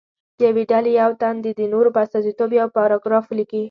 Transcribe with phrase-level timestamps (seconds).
[0.37, 3.59] د یوې ډلې یو تن دې د نورو په استازیتوب یو پاراګراف ولیکي.